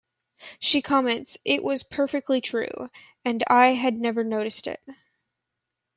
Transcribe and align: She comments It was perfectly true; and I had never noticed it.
She 0.59 0.81
comments 0.81 1.37
It 1.45 1.63
was 1.63 1.83
perfectly 1.83 2.41
true; 2.41 2.89
and 3.23 3.43
I 3.47 3.73
had 3.73 3.99
never 3.99 4.23
noticed 4.23 4.65
it. 4.65 4.79